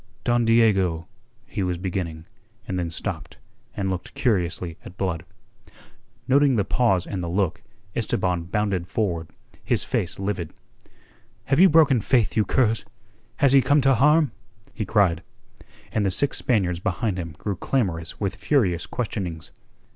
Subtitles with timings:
[0.23, 1.07] "Don Diego..."
[1.45, 2.25] he was beginning,
[2.67, 3.37] and then stopped,
[3.77, 5.23] and looked curiously at Blood.
[6.27, 7.61] Noting the pause and the look,
[7.95, 9.29] Esteban bounded forward,
[9.63, 10.53] his face livid.
[11.43, 12.83] "Have you broken faith, you curs?
[13.35, 14.31] Has he come to harm?"
[14.73, 15.21] he cried
[15.91, 19.51] and the six Spaniards behind him grew clamorous with furious questionings.